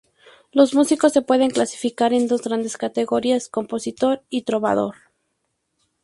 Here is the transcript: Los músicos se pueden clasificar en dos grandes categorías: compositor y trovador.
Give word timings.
Los 0.51 0.73
músicos 0.73 1.13
se 1.13 1.21
pueden 1.21 1.51
clasificar 1.51 2.11
en 2.11 2.27
dos 2.27 2.41
grandes 2.41 2.75
categorías: 2.75 3.49
compositor 3.49 4.23
y 4.31 4.41
trovador. 4.41 4.95